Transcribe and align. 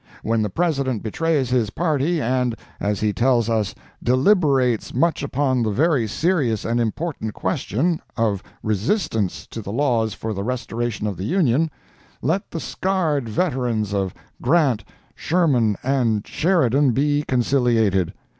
When 0.23 0.41
the 0.41 0.49
President 0.49 1.03
betrays 1.03 1.51
his 1.51 1.69
party 1.69 2.19
and, 2.19 2.55
as 2.79 3.01
he 3.01 3.13
tells 3.13 3.51
us 3.51 3.75
"deliberates 4.01 4.95
much 4.95 5.21
upon 5.21 5.61
the 5.61 5.69
very 5.69 6.07
serious 6.07 6.65
and 6.65 6.79
important 6.81 7.35
question" 7.35 8.01
of 8.17 8.41
resistance 8.63 9.45
to 9.51 9.61
the 9.61 9.71
laws 9.71 10.15
for 10.15 10.33
the 10.33 10.43
restoration 10.43 11.05
of 11.05 11.17
the 11.17 11.25
Union, 11.25 11.69
let 12.19 12.49
the 12.49 12.59
scarred 12.59 13.29
veterans 13.29 13.93
of 13.93 14.15
Grant, 14.41 14.83
Sherman 15.13 15.75
and 15.83 16.25
Sheridan, 16.25 16.93
be 16.93 17.21
conciliated. 17.21 18.11